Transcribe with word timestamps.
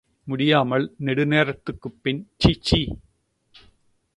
முடியாமல் 0.23 0.95
நெடுநேரத்துக்குப் 0.99 1.99
பின், 2.01 2.29
சீசீ! 2.37 2.81